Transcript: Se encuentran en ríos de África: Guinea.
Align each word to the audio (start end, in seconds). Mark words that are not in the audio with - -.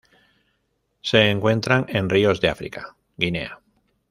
Se 1.03 1.29
encuentran 1.29 1.85
en 1.87 2.09
ríos 2.09 2.41
de 2.41 2.49
África: 2.49 2.95
Guinea. 3.17 3.61